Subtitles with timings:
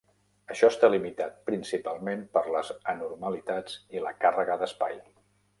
[0.53, 4.99] Això està limitat principalment per les anormalitats i la càrrega d'espai.